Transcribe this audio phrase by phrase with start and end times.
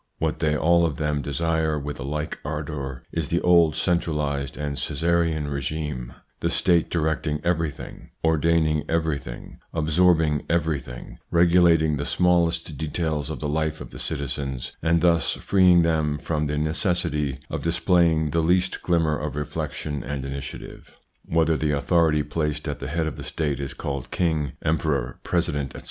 [0.17, 4.75] What they all of them desire with a like ardour is the old centralised and
[4.75, 13.41] Caesarian regime, the State directing everything, ordaining everything, absorbing everything, regulating the smallest details of
[13.41, 18.41] the life of the citizens, and thus freeing them from the necessity of displaying the
[18.41, 20.97] least glimmer of reflection and initiative.
[21.25, 25.75] Whether the authority placed at the head of the State is called king, emperor, president,
[25.75, 25.79] etc.